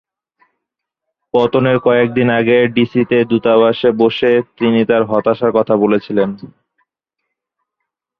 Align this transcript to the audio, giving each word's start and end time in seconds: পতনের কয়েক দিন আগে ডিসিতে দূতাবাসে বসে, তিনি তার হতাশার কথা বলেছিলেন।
পতনের 1.33 1.77
কয়েক 1.79 2.07
দিন 2.13 2.27
আগে 2.29 2.57
ডিসিতে 2.67 3.17
দূতাবাসে 3.25 3.89
বসে, 3.91 4.31
তিনি 4.59 4.79
তার 4.85 5.03
হতাশার 5.03 5.51
কথা 5.51 5.73
বলেছিলেন। 5.75 6.29